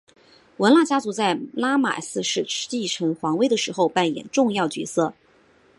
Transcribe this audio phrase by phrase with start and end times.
[0.57, 5.13] 汶那家族在拉玛四世继承皇位的时候扮演重要角色。